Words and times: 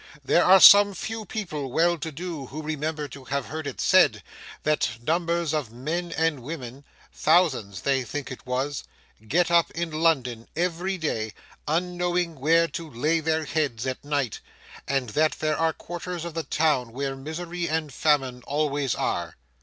There 0.25 0.43
are 0.43 0.59
some 0.59 0.95
few 0.95 1.25
people 1.25 1.71
well 1.71 1.95
to 1.95 2.11
do, 2.11 2.47
who 2.47 2.63
remember 2.63 3.07
to 3.09 3.25
have 3.25 3.45
heard 3.45 3.67
it 3.67 3.79
said, 3.79 4.23
that 4.63 4.97
numbers 5.05 5.53
of 5.53 5.71
men 5.71 6.11
and 6.13 6.41
women—thousands, 6.41 7.81
they 7.81 8.03
think 8.03 8.31
it 8.31 8.43
was—get 8.43 9.51
up 9.51 9.69
in 9.69 9.91
London 9.91 10.47
every 10.55 10.97
day, 10.97 11.33
unknowing 11.67 12.39
where 12.39 12.67
to 12.69 12.89
lay 12.89 13.19
their 13.19 13.45
heads 13.45 13.85
at 13.85 14.03
night; 14.03 14.39
and 14.87 15.09
that 15.11 15.33
there 15.33 15.55
are 15.55 15.71
quarters 15.71 16.25
of 16.25 16.33
the 16.33 16.41
town 16.41 16.93
where 16.93 17.15
misery 17.15 17.69
and 17.69 17.93
famine 17.93 18.41
always 18.47 18.95
are. 18.95 19.37